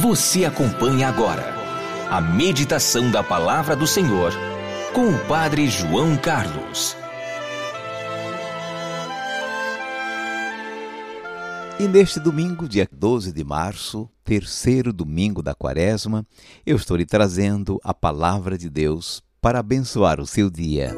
Você 0.00 0.44
acompanha 0.44 1.08
agora 1.08 1.42
a 2.08 2.20
meditação 2.20 3.10
da 3.10 3.20
Palavra 3.20 3.74
do 3.74 3.84
Senhor 3.84 4.32
com 4.94 5.08
o 5.08 5.18
Padre 5.26 5.66
João 5.66 6.16
Carlos. 6.16 6.96
E 11.80 11.88
neste 11.88 12.20
domingo, 12.20 12.68
dia 12.68 12.88
12 12.92 13.32
de 13.32 13.42
março, 13.42 14.08
terceiro 14.22 14.92
domingo 14.92 15.42
da 15.42 15.52
quaresma, 15.52 16.24
eu 16.64 16.76
estou 16.76 16.96
lhe 16.96 17.04
trazendo 17.04 17.80
a 17.82 17.92
palavra 17.92 18.56
de 18.56 18.70
Deus 18.70 19.20
para 19.40 19.58
abençoar 19.58 20.20
o 20.20 20.26
seu 20.26 20.48
dia. 20.48 20.94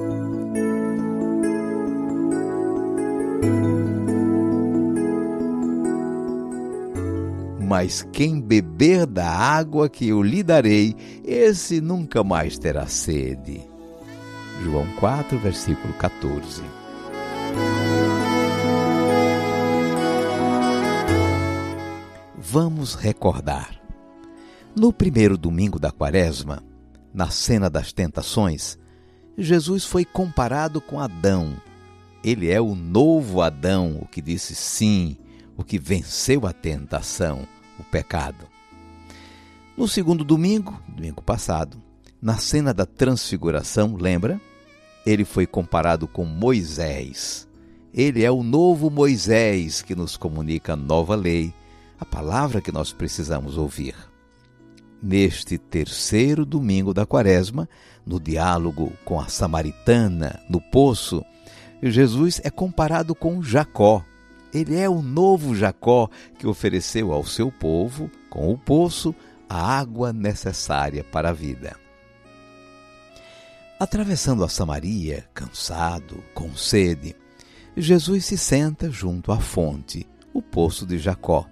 Mas 7.70 8.04
quem 8.12 8.40
beber 8.40 9.06
da 9.06 9.30
água 9.30 9.88
que 9.88 10.08
eu 10.08 10.24
lhe 10.24 10.42
darei, 10.42 10.96
esse 11.24 11.80
nunca 11.80 12.24
mais 12.24 12.58
terá 12.58 12.84
sede. 12.88 13.60
João 14.60 14.88
4, 14.96 15.38
versículo 15.38 15.94
14. 15.94 16.64
Vamos 22.36 22.96
recordar. 22.96 23.80
No 24.74 24.92
primeiro 24.92 25.38
domingo 25.38 25.78
da 25.78 25.92
quaresma, 25.92 26.64
na 27.14 27.30
cena 27.30 27.70
das 27.70 27.92
tentações, 27.92 28.76
Jesus 29.38 29.84
foi 29.84 30.04
comparado 30.04 30.80
com 30.80 30.98
Adão. 30.98 31.54
Ele 32.24 32.50
é 32.50 32.60
o 32.60 32.74
novo 32.74 33.40
Adão, 33.40 33.96
o 34.02 34.08
que 34.08 34.20
disse 34.20 34.56
sim, 34.56 35.16
o 35.56 35.62
que 35.62 35.78
venceu 35.78 36.48
a 36.48 36.52
tentação 36.52 37.46
o 37.80 37.84
pecado. 37.84 38.46
No 39.76 39.88
segundo 39.88 40.24
domingo, 40.24 40.80
domingo 40.88 41.22
passado, 41.22 41.80
na 42.20 42.36
cena 42.36 42.74
da 42.74 42.84
transfiguração, 42.84 43.96
lembra? 43.96 44.40
Ele 45.06 45.24
foi 45.24 45.46
comparado 45.46 46.06
com 46.06 46.24
Moisés. 46.24 47.48
Ele 47.92 48.22
é 48.22 48.30
o 48.30 48.42
novo 48.42 48.90
Moisés 48.90 49.80
que 49.82 49.94
nos 49.94 50.16
comunica 50.16 50.74
a 50.74 50.76
nova 50.76 51.14
lei, 51.14 51.52
a 51.98 52.04
palavra 52.04 52.60
que 52.60 52.70
nós 52.70 52.92
precisamos 52.92 53.56
ouvir. 53.56 53.94
Neste 55.02 55.56
terceiro 55.56 56.44
domingo 56.44 56.92
da 56.92 57.06
quaresma, 57.06 57.66
no 58.04 58.20
diálogo 58.20 58.92
com 59.04 59.18
a 59.18 59.28
samaritana 59.28 60.40
no 60.48 60.60
poço, 60.60 61.24
Jesus 61.82 62.40
é 62.44 62.50
comparado 62.50 63.14
com 63.14 63.42
Jacó, 63.42 64.04
ele 64.52 64.76
é 64.76 64.88
o 64.88 65.02
novo 65.02 65.54
Jacó 65.54 66.08
que 66.38 66.46
ofereceu 66.46 67.12
ao 67.12 67.24
seu 67.24 67.50
povo, 67.50 68.10
com 68.28 68.52
o 68.52 68.58
poço, 68.58 69.14
a 69.48 69.78
água 69.78 70.12
necessária 70.12 71.04
para 71.04 71.30
a 71.30 71.32
vida. 71.32 71.76
Atravessando 73.78 74.44
a 74.44 74.48
Samaria, 74.48 75.24
cansado, 75.32 76.22
com 76.34 76.54
sede, 76.54 77.16
Jesus 77.76 78.26
se 78.26 78.36
senta 78.36 78.90
junto 78.90 79.32
à 79.32 79.40
fonte, 79.40 80.06
o 80.34 80.42
poço 80.42 80.86
de 80.86 80.98
Jacó, 80.98 81.46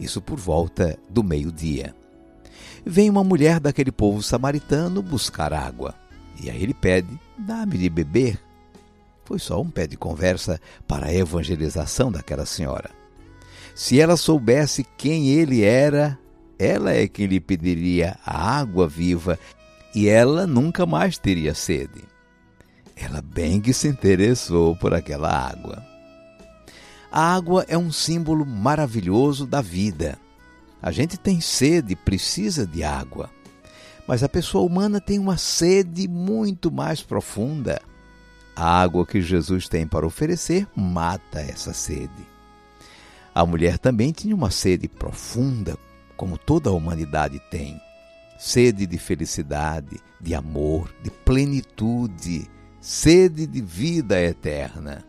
isso 0.00 0.20
por 0.20 0.38
volta 0.38 0.98
do 1.08 1.22
meio-dia. 1.22 1.94
Vem 2.84 3.08
uma 3.08 3.22
mulher 3.22 3.60
daquele 3.60 3.92
povo 3.92 4.22
samaritano 4.22 5.02
buscar 5.02 5.52
água, 5.52 5.94
e 6.42 6.50
aí 6.50 6.62
ele 6.62 6.74
pede: 6.74 7.18
dá-me 7.38 7.78
de 7.78 7.88
beber. 7.88 8.47
Foi 9.28 9.38
só 9.38 9.60
um 9.60 9.68
pé 9.68 9.86
de 9.86 9.94
conversa 9.94 10.58
para 10.86 11.08
a 11.08 11.14
evangelização 11.14 12.10
daquela 12.10 12.46
senhora. 12.46 12.88
Se 13.74 14.00
ela 14.00 14.16
soubesse 14.16 14.86
quem 14.96 15.28
ele 15.28 15.62
era, 15.62 16.18
ela 16.58 16.94
é 16.94 17.06
quem 17.06 17.26
lhe 17.26 17.38
pediria 17.38 18.18
a 18.24 18.58
água 18.58 18.88
viva 18.88 19.38
e 19.94 20.08
ela 20.08 20.46
nunca 20.46 20.86
mais 20.86 21.18
teria 21.18 21.54
sede. 21.54 22.02
Ela 22.96 23.20
bem 23.20 23.60
que 23.60 23.74
se 23.74 23.86
interessou 23.86 24.74
por 24.74 24.94
aquela 24.94 25.28
água. 25.30 25.84
A 27.12 27.34
água 27.34 27.66
é 27.68 27.76
um 27.76 27.92
símbolo 27.92 28.46
maravilhoso 28.46 29.46
da 29.46 29.60
vida. 29.60 30.18
A 30.80 30.90
gente 30.90 31.18
tem 31.18 31.38
sede, 31.38 31.94
precisa 31.94 32.66
de 32.66 32.82
água. 32.82 33.28
Mas 34.06 34.22
a 34.22 34.28
pessoa 34.28 34.64
humana 34.64 35.02
tem 35.02 35.18
uma 35.18 35.36
sede 35.36 36.08
muito 36.08 36.72
mais 36.72 37.02
profunda. 37.02 37.78
A 38.60 38.80
água 38.80 39.06
que 39.06 39.22
Jesus 39.22 39.68
tem 39.68 39.86
para 39.86 40.04
oferecer 40.04 40.66
mata 40.74 41.40
essa 41.40 41.72
sede. 41.72 42.26
A 43.32 43.46
mulher 43.46 43.78
também 43.78 44.10
tinha 44.10 44.34
uma 44.34 44.50
sede 44.50 44.88
profunda, 44.88 45.78
como 46.16 46.36
toda 46.36 46.68
a 46.68 46.72
humanidade 46.72 47.40
tem. 47.52 47.80
Sede 48.36 48.84
de 48.84 48.98
felicidade, 48.98 50.00
de 50.20 50.34
amor, 50.34 50.92
de 51.04 51.08
plenitude, 51.08 52.50
sede 52.80 53.46
de 53.46 53.62
vida 53.62 54.20
eterna. 54.20 55.04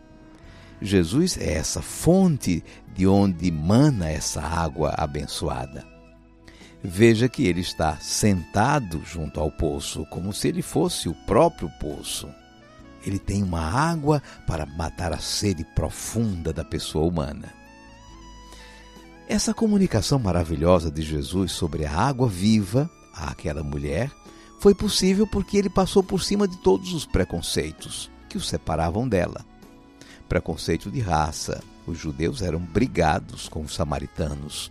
Jesus 0.80 1.36
é 1.36 1.54
essa 1.54 1.82
fonte 1.82 2.62
de 2.94 3.04
onde 3.04 3.50
mana 3.50 4.08
essa 4.08 4.40
água 4.40 4.94
abençoada. 4.96 5.84
Veja 6.84 7.28
que 7.28 7.48
ele 7.48 7.62
está 7.62 7.96
sentado 7.96 9.02
junto 9.04 9.40
ao 9.40 9.50
poço, 9.50 10.06
como 10.06 10.32
se 10.32 10.46
ele 10.46 10.62
fosse 10.62 11.08
o 11.08 11.14
próprio 11.26 11.68
poço. 11.80 12.28
Ele 13.04 13.18
tem 13.18 13.42
uma 13.42 13.60
água 13.60 14.22
para 14.46 14.66
matar 14.66 15.12
a 15.12 15.18
sede 15.18 15.64
profunda 15.64 16.52
da 16.52 16.64
pessoa 16.64 17.06
humana. 17.06 17.52
Essa 19.28 19.54
comunicação 19.54 20.18
maravilhosa 20.18 20.90
de 20.90 21.02
Jesus 21.02 21.52
sobre 21.52 21.86
a 21.86 21.94
água 21.94 22.28
viva 22.28 22.90
àquela 23.14 23.62
mulher 23.62 24.10
foi 24.58 24.74
possível 24.74 25.26
porque 25.26 25.56
ele 25.56 25.70
passou 25.70 26.02
por 26.02 26.22
cima 26.22 26.48
de 26.48 26.56
todos 26.58 26.92
os 26.92 27.06
preconceitos 27.06 28.10
que 28.28 28.36
o 28.36 28.40
separavam 28.40 29.08
dela. 29.08 29.44
Preconceito 30.28 30.90
de 30.90 31.00
raça, 31.00 31.62
os 31.86 31.98
judeus 31.98 32.42
eram 32.42 32.60
brigados 32.60 33.48
com 33.48 33.62
os 33.62 33.74
samaritanos. 33.74 34.70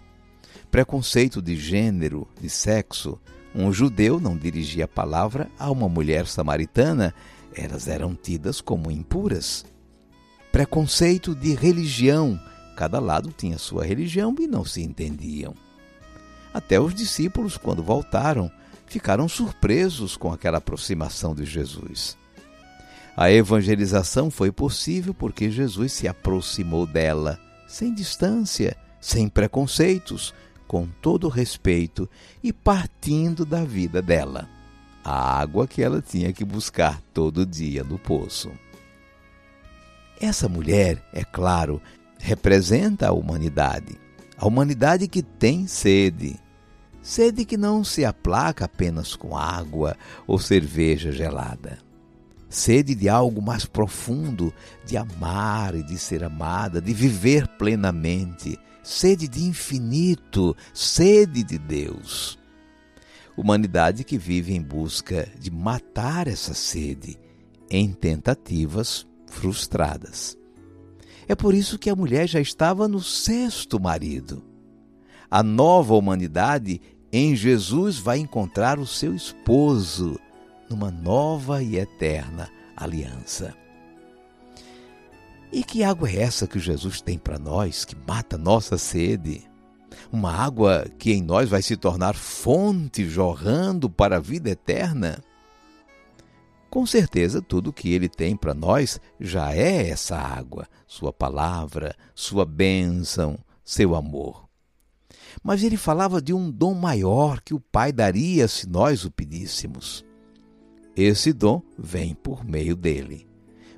Preconceito 0.69 1.41
de 1.41 1.57
gênero, 1.57 2.27
de 2.39 2.49
sexo, 2.49 3.19
um 3.53 3.73
judeu 3.73 4.19
não 4.19 4.37
dirigia 4.37 4.85
a 4.85 4.87
palavra 4.87 5.49
a 5.57 5.71
uma 5.71 5.89
mulher 5.89 6.27
samaritana 6.27 7.13
elas 7.55 7.87
eram 7.87 8.15
tidas 8.15 8.61
como 8.61 8.91
impuras. 8.91 9.65
Preconceito 10.51 11.35
de 11.35 11.53
religião. 11.53 12.39
Cada 12.75 12.99
lado 12.99 13.33
tinha 13.35 13.57
sua 13.57 13.85
religião 13.85 14.35
e 14.39 14.47
não 14.47 14.63
se 14.63 14.81
entendiam. 14.81 15.53
Até 16.53 16.79
os 16.79 16.93
discípulos, 16.95 17.57
quando 17.57 17.83
voltaram, 17.83 18.51
ficaram 18.85 19.27
surpresos 19.27 20.17
com 20.17 20.31
aquela 20.31 20.57
aproximação 20.57 21.35
de 21.35 21.45
Jesus. 21.45 22.17
A 23.15 23.31
evangelização 23.31 24.31
foi 24.31 24.51
possível 24.51 25.13
porque 25.13 25.51
Jesus 25.51 25.93
se 25.93 26.07
aproximou 26.07 26.85
dela, 26.87 27.39
sem 27.67 27.93
distância, 27.93 28.77
sem 28.99 29.27
preconceitos, 29.27 30.33
com 30.67 30.87
todo 31.01 31.27
respeito 31.27 32.09
e 32.41 32.53
partindo 32.53 33.45
da 33.45 33.63
vida 33.63 34.01
dela 34.01 34.47
a 35.03 35.39
água 35.39 35.67
que 35.67 35.81
ela 35.81 36.01
tinha 36.01 36.31
que 36.33 36.43
buscar 36.43 37.01
todo 37.13 37.45
dia 37.45 37.83
no 37.83 37.97
poço. 37.97 38.51
Essa 40.19 40.49
mulher, 40.49 41.01
é 41.13 41.23
claro, 41.23 41.81
representa 42.19 43.07
a 43.07 43.11
humanidade, 43.11 43.97
a 44.37 44.45
humanidade 44.45 45.07
que 45.07 45.23
tem 45.23 45.67
sede. 45.67 46.37
Sede 47.01 47.45
que 47.45 47.55
não 47.55 47.83
se 47.83 48.03
aplaca 48.03 48.65
apenas 48.65 49.15
com 49.15 49.37
água 49.37 49.95
ou 50.27 50.37
cerveja 50.37 51.11
gelada. 51.11 51.79
Sede 52.49 52.93
de 52.93 53.07
algo 53.07 53.41
mais 53.41 53.65
profundo, 53.65 54.53
de 54.85 54.97
amar 54.97 55.75
e 55.75 55.83
de 55.83 55.97
ser 55.97 56.23
amada, 56.23 56.81
de 56.81 56.93
viver 56.93 57.47
plenamente. 57.47 58.59
Sede 58.83 59.27
de 59.27 59.43
infinito, 59.43 60.55
sede 60.73 61.43
de 61.43 61.57
Deus 61.57 62.39
humanidade 63.39 64.03
que 64.03 64.17
vive 64.17 64.53
em 64.53 64.61
busca 64.61 65.25
de 65.39 65.49
matar 65.49 66.27
essa 66.27 66.53
sede 66.53 67.17
em 67.69 67.93
tentativas 67.93 69.07
frustradas. 69.27 70.37
É 71.25 71.35
por 71.35 71.53
isso 71.53 71.79
que 71.79 71.89
a 71.89 71.95
mulher 71.95 72.27
já 72.27 72.41
estava 72.41 72.85
no 72.85 72.99
sexto 72.99 73.79
marido. 73.79 74.43
A 75.31 75.41
nova 75.41 75.93
humanidade 75.93 76.81
em 77.13 77.33
Jesus 77.33 77.97
vai 77.97 78.17
encontrar 78.17 78.77
o 78.77 78.85
seu 78.85 79.15
esposo 79.15 80.19
numa 80.69 80.91
nova 80.91 81.63
e 81.63 81.77
eterna 81.77 82.49
aliança. 82.75 83.55
E 85.49 85.63
que 85.63 85.81
água 85.81 86.09
é 86.09 86.23
essa 86.23 86.45
que 86.45 86.59
Jesus 86.59 86.99
tem 86.99 87.17
para 87.17 87.39
nós 87.39 87.85
que 87.85 87.95
mata 87.95 88.37
nossa 88.37 88.77
sede? 88.77 89.49
Uma 90.11 90.31
água 90.31 90.85
que 90.97 91.11
em 91.11 91.21
nós 91.21 91.49
vai 91.49 91.61
se 91.61 91.75
tornar 91.75 92.15
fonte 92.15 93.07
jorrando 93.07 93.89
para 93.89 94.17
a 94.17 94.19
vida 94.19 94.49
eterna? 94.49 95.23
Com 96.69 96.85
certeza, 96.85 97.41
tudo 97.41 97.73
que 97.73 97.91
ele 97.91 98.07
tem 98.07 98.35
para 98.35 98.53
nós 98.53 98.99
já 99.19 99.53
é 99.53 99.89
essa 99.89 100.15
água, 100.15 100.67
sua 100.85 101.11
palavra, 101.11 101.95
sua 102.13 102.45
bênção, 102.45 103.39
seu 103.63 103.95
amor. 103.95 104.47
Mas 105.43 105.63
ele 105.63 105.77
falava 105.77 106.21
de 106.21 106.33
um 106.33 106.51
dom 106.51 106.73
maior 106.73 107.41
que 107.41 107.53
o 107.53 107.59
Pai 107.59 107.91
daria 107.91 108.47
se 108.47 108.67
nós 108.67 109.03
o 109.03 109.11
pedíssemos. 109.11 110.05
Esse 110.95 111.33
dom 111.33 111.61
vem 111.77 112.13
por 112.13 112.43
meio 112.43 112.75
dele, 112.75 113.27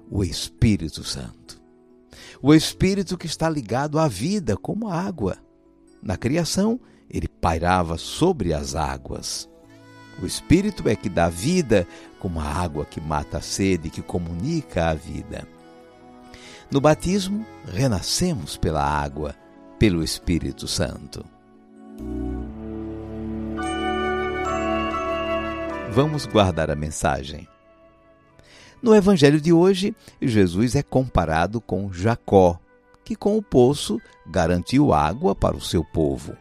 o 0.09 0.23
Espírito 0.23 1.03
Santo. 1.03 1.61
O 2.41 2.53
Espírito 2.53 3.17
que 3.17 3.27
está 3.27 3.49
ligado 3.49 3.99
à 3.99 4.07
vida, 4.07 4.57
como 4.57 4.87
a 4.87 4.99
água. 4.99 5.37
Na 6.01 6.17
criação, 6.17 6.79
ele 7.09 7.27
pairava 7.27 7.97
sobre 7.97 8.53
as 8.53 8.75
águas. 8.75 9.49
O 10.21 10.25
Espírito 10.25 10.87
é 10.87 10.95
que 10.95 11.09
dá 11.09 11.29
vida, 11.29 11.87
como 12.19 12.39
a 12.39 12.45
água 12.45 12.85
que 12.85 12.99
mata 12.99 13.37
a 13.37 13.41
sede, 13.41 13.89
que 13.89 14.01
comunica 14.01 14.89
a 14.89 14.93
vida. 14.93 15.47
No 16.69 16.79
batismo, 16.79 17.45
renascemos 17.65 18.57
pela 18.57 18.83
água, 18.83 19.35
pelo 19.77 20.03
Espírito 20.03 20.67
Santo. 20.67 21.25
Vamos 25.91 26.25
guardar 26.25 26.71
a 26.71 26.75
mensagem. 26.75 27.47
No 28.81 28.95
evangelho 28.95 29.41
de 29.41 29.51
hoje, 29.51 29.93
Jesus 30.21 30.75
é 30.75 30.81
comparado 30.81 31.59
com 31.59 31.91
Jacó, 31.91 32.57
que 33.03 33.15
com 33.15 33.37
o 33.37 33.41
poço 33.41 33.99
garantiu 34.27 34.93
água 34.93 35.35
para 35.35 35.55
o 35.55 35.61
seu 35.61 35.83
povo. 35.83 36.35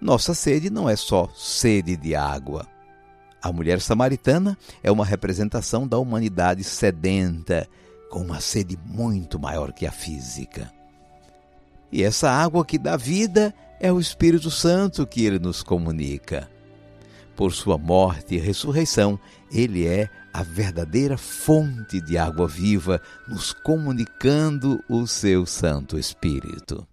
Nossa 0.00 0.34
sede 0.34 0.70
não 0.70 0.88
é 0.88 0.96
só 0.96 1.28
sede 1.34 1.96
de 1.96 2.14
água. 2.14 2.66
A 3.42 3.52
mulher 3.52 3.80
samaritana 3.80 4.56
é 4.82 4.90
uma 4.90 5.04
representação 5.04 5.86
da 5.86 5.98
humanidade 5.98 6.64
sedenta, 6.64 7.68
com 8.10 8.20
uma 8.20 8.40
sede 8.40 8.78
muito 8.86 9.38
maior 9.38 9.72
que 9.72 9.86
a 9.86 9.92
física. 9.92 10.72
E 11.90 12.02
essa 12.02 12.30
água 12.30 12.64
que 12.64 12.78
dá 12.78 12.96
vida 12.96 13.54
é 13.80 13.92
o 13.92 14.00
Espírito 14.00 14.50
Santo 14.50 15.06
que 15.06 15.24
ele 15.24 15.38
nos 15.38 15.62
comunica. 15.62 16.48
Por 17.36 17.52
sua 17.52 17.76
morte 17.76 18.36
e 18.36 18.38
ressurreição, 18.38 19.18
ele 19.50 19.86
é 19.86 20.08
a 20.32 20.42
verdadeira 20.42 21.16
fonte 21.16 22.00
de 22.00 22.18
água 22.18 22.46
viva, 22.48 23.00
nos 23.28 23.52
comunicando 23.52 24.82
o 24.88 25.06
seu 25.06 25.46
Santo 25.46 25.98
Espírito. 25.98 26.86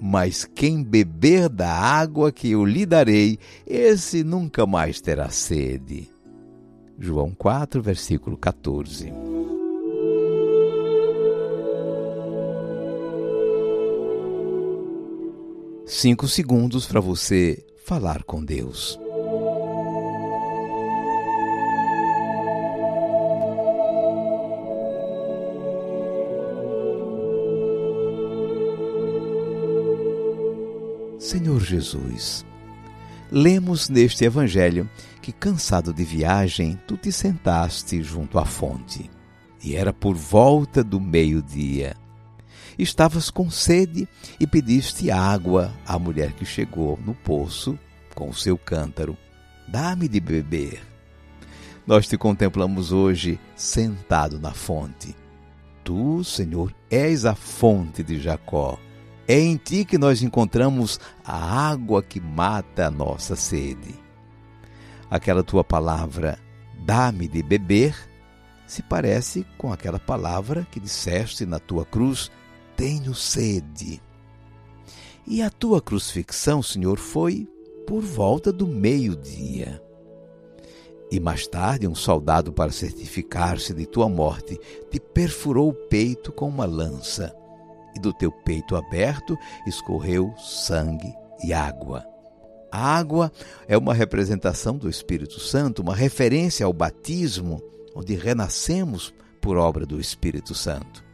Mas 0.00 0.44
quem 0.44 0.82
beber 0.82 1.48
da 1.48 1.70
água 1.70 2.32
que 2.32 2.52
eu 2.52 2.64
lhe 2.64 2.86
darei, 2.86 3.38
esse 3.66 4.22
nunca 4.22 4.66
mais 4.66 5.00
terá 5.00 5.28
sede. 5.28 6.08
João 6.98 7.34
4, 7.34 7.82
versículo 7.82 8.36
14. 8.36 9.35
Cinco 15.88 16.26
segundos 16.26 16.84
para 16.84 16.98
você 17.00 17.64
falar 17.84 18.24
com 18.24 18.44
Deus. 18.44 18.98
Senhor 31.20 31.60
Jesus, 31.60 32.44
lemos 33.30 33.88
neste 33.88 34.24
Evangelho 34.24 34.90
que, 35.22 35.30
cansado 35.30 35.94
de 35.94 36.02
viagem, 36.02 36.76
tu 36.88 36.96
te 36.96 37.12
sentaste 37.12 38.02
junto 38.02 38.40
à 38.40 38.44
fonte. 38.44 39.08
E 39.62 39.76
era 39.76 39.92
por 39.92 40.16
volta 40.16 40.82
do 40.82 41.00
meio-dia. 41.00 41.94
Estavas 42.78 43.30
com 43.30 43.50
sede 43.50 44.08
e 44.38 44.46
pediste 44.46 45.10
água 45.10 45.72
à 45.86 45.98
mulher 45.98 46.32
que 46.32 46.44
chegou 46.44 46.98
no 47.04 47.14
poço 47.14 47.78
com 48.14 48.28
o 48.28 48.34
seu 48.34 48.58
cântaro. 48.58 49.16
Dá-me 49.66 50.08
de 50.08 50.20
beber. 50.20 50.82
Nós 51.86 52.06
te 52.06 52.18
contemplamos 52.18 52.92
hoje 52.92 53.38
sentado 53.54 54.38
na 54.38 54.52
fonte. 54.52 55.14
Tu, 55.82 56.22
Senhor, 56.24 56.74
és 56.90 57.24
a 57.24 57.34
fonte 57.34 58.02
de 58.02 58.20
Jacó 58.20 58.78
é 59.28 59.40
em 59.40 59.56
ti 59.56 59.84
que 59.84 59.98
nós 59.98 60.22
encontramos 60.22 61.00
a 61.24 61.68
água 61.68 62.02
que 62.02 62.20
mata 62.20 62.86
a 62.86 62.90
nossa 62.90 63.34
sede. 63.34 63.94
Aquela 65.10 65.42
tua 65.42 65.64
palavra, 65.64 66.38
dá-me 66.84 67.26
de 67.26 67.42
beber, 67.42 67.96
se 68.66 68.82
parece 68.82 69.44
com 69.58 69.72
aquela 69.72 69.98
palavra 69.98 70.66
que 70.70 70.78
disseste 70.78 71.44
na 71.44 71.58
tua 71.58 71.84
cruz, 71.84 72.30
tenho 72.76 73.14
sede. 73.14 74.02
E 75.26 75.42
a 75.42 75.50
tua 75.50 75.80
crucifixão, 75.80 76.62
Senhor, 76.62 76.98
foi 76.98 77.48
por 77.86 78.02
volta 78.02 78.52
do 78.52 78.66
meio-dia. 78.66 79.82
E 81.10 81.18
mais 81.18 81.46
tarde, 81.46 81.86
um 81.86 81.94
soldado, 81.94 82.52
para 82.52 82.70
certificar-se 82.70 83.72
de 83.72 83.86
tua 83.86 84.08
morte, 84.08 84.58
te 84.90 85.00
perfurou 85.00 85.70
o 85.70 85.74
peito 85.74 86.32
com 86.32 86.48
uma 86.48 86.66
lança 86.66 87.34
e 87.94 88.00
do 88.00 88.12
teu 88.12 88.30
peito 88.30 88.76
aberto 88.76 89.38
escorreu 89.66 90.34
sangue 90.36 91.14
e 91.42 91.52
água. 91.52 92.04
A 92.70 92.96
água 92.96 93.32
é 93.66 93.78
uma 93.78 93.94
representação 93.94 94.76
do 94.76 94.88
Espírito 94.88 95.40
Santo, 95.40 95.80
uma 95.80 95.94
referência 95.94 96.66
ao 96.66 96.72
batismo, 96.72 97.62
onde 97.94 98.14
renascemos 98.14 99.14
por 99.40 99.56
obra 99.56 99.86
do 99.86 100.00
Espírito 100.00 100.54
Santo. 100.54 101.05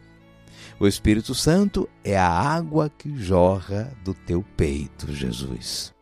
O 0.80 0.86
Espírito 0.86 1.34
Santo 1.34 1.88
é 2.02 2.16
a 2.16 2.28
água 2.28 2.90
que 2.90 3.16
jorra 3.16 3.92
do 4.04 4.14
teu 4.14 4.44
peito, 4.56 5.12
Jesus. 5.12 5.94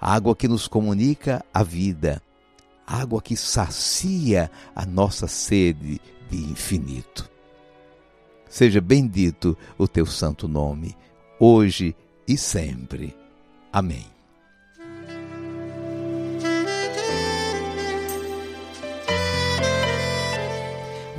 Água 0.00 0.36
que 0.36 0.46
nos 0.46 0.68
comunica 0.68 1.44
a 1.52 1.62
vida, 1.62 2.22
água 2.86 3.20
que 3.20 3.36
sacia 3.36 4.50
a 4.74 4.86
nossa 4.86 5.26
sede 5.26 6.00
de 6.30 6.36
infinito. 6.36 7.30
Seja 8.48 8.80
bendito 8.80 9.56
o 9.76 9.88
teu 9.88 10.06
santo 10.06 10.46
nome, 10.46 10.96
hoje 11.40 11.96
e 12.28 12.36
sempre. 12.36 13.16
Amém. 13.72 14.06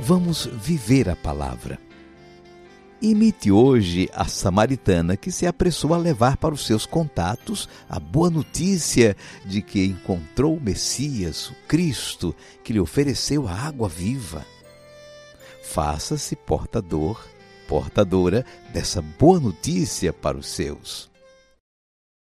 Vamos 0.00 0.46
viver 0.46 1.10
a 1.10 1.14
palavra. 1.14 1.87
Imite 3.00 3.52
hoje 3.52 4.08
a 4.12 4.26
samaritana 4.26 5.16
que 5.16 5.30
se 5.30 5.46
apressou 5.46 5.94
a 5.94 5.98
levar 5.98 6.36
para 6.36 6.52
os 6.52 6.66
seus 6.66 6.84
contatos 6.84 7.68
a 7.88 8.00
boa 8.00 8.28
notícia 8.28 9.16
de 9.44 9.62
que 9.62 9.84
encontrou 9.84 10.56
o 10.56 10.60
Messias, 10.60 11.50
o 11.50 11.54
Cristo, 11.68 12.34
que 12.64 12.72
lhe 12.72 12.80
ofereceu 12.80 13.46
a 13.46 13.52
água 13.52 13.88
viva 13.88 14.44
faça-se 15.68 16.34
portador, 16.34 17.22
portadora 17.68 18.44
dessa 18.72 19.02
boa 19.02 19.38
notícia 19.38 20.12
para 20.14 20.38
os 20.38 20.46
seus. 20.46 21.10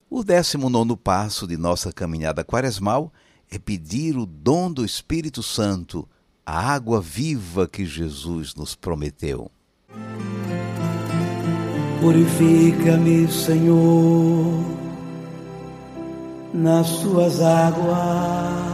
O 0.09 0.25
décimo 0.25 0.71
nono 0.71 0.97
passo 0.97 1.47
de 1.47 1.57
nossa 1.57 1.93
caminhada 1.93 2.43
quaresmal 2.43 3.12
é 3.50 3.59
pedir 3.59 4.16
o 4.16 4.25
dom 4.25 4.73
do 4.73 4.85
Espírito 4.85 5.43
Santo, 5.43 6.09
a 6.47 6.59
água 6.59 7.02
viva 7.02 7.69
que 7.69 7.85
Jesus 7.85 8.54
nos 8.54 8.75
prometeu. 8.75 9.50
Purifica-me, 12.04 13.26
Senhor, 13.28 14.61
nas 16.52 16.99
tuas 16.99 17.40
águas 17.40 18.64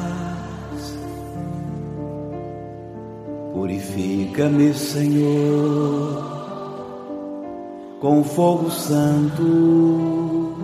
Purifica-me, 3.54 4.74
Senhor, 4.74 6.24
com 8.00 8.24
fogo 8.24 8.68
santo. 8.68 10.54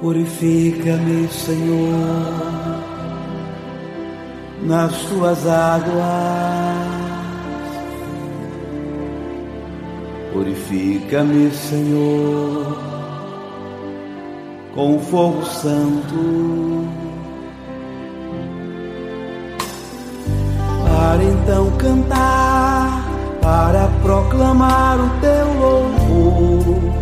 Purifica-me, 0.00 1.28
Senhor, 1.28 2.82
nas 4.62 4.92
tuas 5.02 5.46
águas. 5.46 6.51
Purifica-me, 10.32 11.50
Senhor, 11.50 12.78
com 14.74 14.98
fogo 14.98 15.44
santo. 15.44 17.02
para 21.12 21.24
então 21.24 21.70
cantar, 21.72 23.06
para 23.42 23.86
proclamar 24.02 24.98
o 24.98 25.10
teu 25.20 25.52
louvor. 25.60 26.92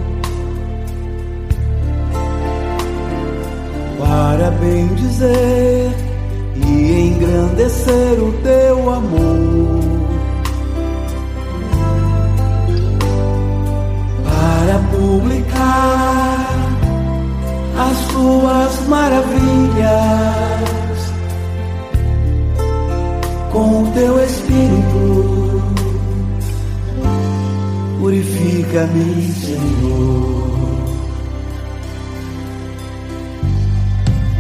Para 3.98 4.50
bem 4.52 4.88
dizer 4.94 5.92
e 6.56 7.08
engrandecer 7.08 8.18
o 8.20 8.32
teu 8.42 8.90
amor. 8.90 9.79
contar 15.60 16.46
as 17.78 17.96
suas 18.12 18.88
maravilhas 18.88 19.90
com 23.52 23.82
o 23.82 23.92
teu 23.92 24.24
espírito. 24.24 25.62
Purifica-me, 28.00 29.32
Senhor. 29.32 30.50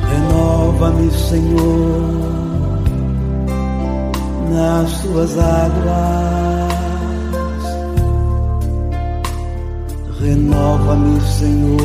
Renova-me, 0.08 1.10
Senhor, 1.10 2.80
nas 4.50 5.00
tuas 5.02 5.38
águas. 5.38 6.39
Renova-me, 10.22 11.18
Senhor, 11.22 11.78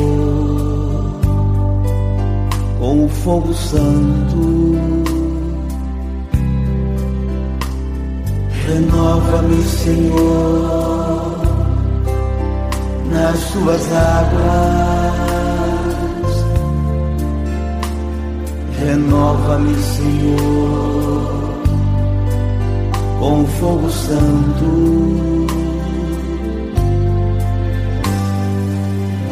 com 2.78 3.06
o 3.06 3.08
fogo 3.08 3.54
santo. 3.54 4.76
Renova-me, 8.66 9.62
Senhor, 9.62 11.40
nas 13.10 13.52
tuas 13.52 13.92
águas. 13.92 15.16
Renova-me, 18.78 19.74
Senhor, 19.76 21.22
com 23.18 23.44
o 23.44 23.46
fogo 23.46 23.90
santo. 23.90 25.65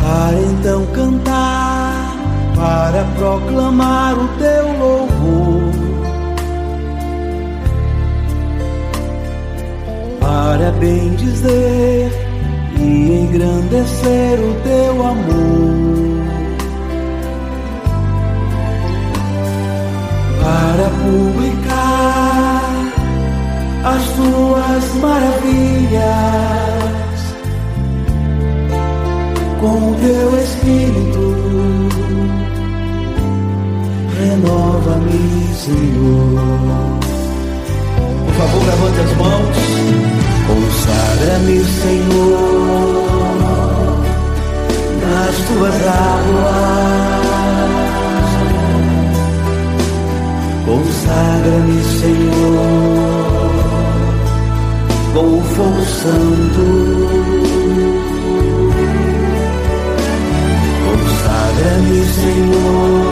Para 0.05 0.39
então 0.39 0.85
cantar, 0.93 2.15
para 2.55 3.05
proclamar 3.17 4.19
o 4.19 4.29
teu 4.37 4.79
louvor. 4.79 5.73
Para 10.21 10.71
bem 10.73 11.15
dizer 11.15 12.13
e 12.79 12.83
engrandecer 12.83 14.39
o 14.41 14.55
teu 14.63 15.07
amor. 15.07 16.05
Para 20.43 20.91
publicar 21.03 22.71
as 23.85 24.05
tuas 24.13 24.95
maravilhas 25.01 26.64
teu 30.01 30.39
Espírito. 30.41 31.25
Renova-me, 34.19 35.55
Senhor. 35.55 36.99
Por 38.25 38.35
favor, 38.35 38.63
levante 38.67 39.01
as 39.01 39.13
mãos. 39.17 39.57
Consagra-me, 40.47 41.65
Senhor, 41.65 42.45
nas 45.01 45.37
tuas 45.49 45.77
águas. 45.87 47.25
Consagra-me, 50.67 51.83
Senhor, 52.01 52.65
com 55.15 55.27
o 55.39 55.43
fogo 55.43 55.85
santo. 55.85 57.54
Consagra-me, 61.65 62.05
Senhor, 62.05 63.05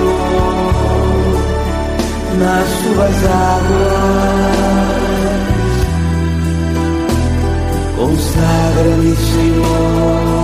nas 2.38 2.68
tuas 2.82 3.16
águas. 3.24 4.52
Consagra-me, 7.96 9.16
Senhor, 9.16 10.41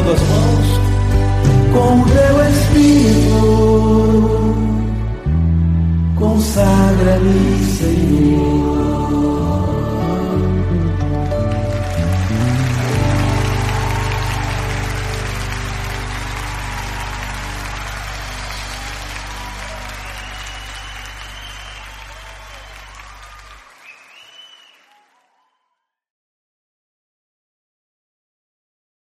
Senhor. 0.00 0.10
Levantando 0.10 0.22
as 0.22 0.28
mãos 0.28 0.39